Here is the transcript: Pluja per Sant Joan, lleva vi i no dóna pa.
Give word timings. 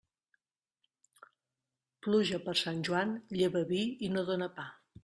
Pluja 2.09 2.43
per 2.49 2.57
Sant 2.65 2.83
Joan, 2.89 3.17
lleva 3.43 3.67
vi 3.75 3.85
i 4.09 4.15
no 4.17 4.27
dóna 4.33 4.55
pa. 4.59 4.73